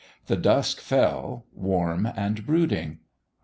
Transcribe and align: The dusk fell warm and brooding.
The 0.25 0.35
dusk 0.35 0.79
fell 0.81 1.45
warm 1.53 2.07
and 2.17 2.43
brooding. 2.43 3.01